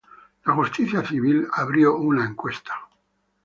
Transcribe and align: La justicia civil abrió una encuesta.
La 0.45 0.55
justicia 0.55 1.03
civil 1.05 1.45
abrió 1.57 1.95
una 1.95 2.25
encuesta. 2.25 2.73